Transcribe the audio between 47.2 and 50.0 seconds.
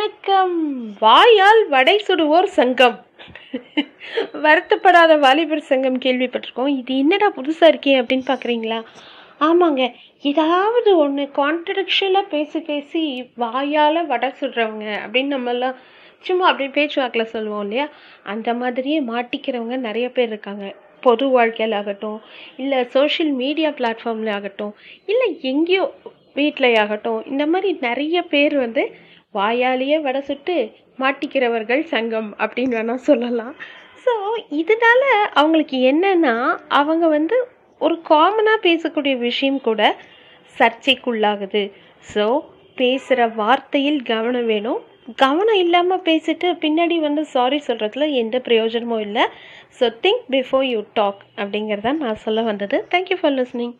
Sorry சொல்கிறதுல எந்த பிரயோஜனமும் இல்லை. So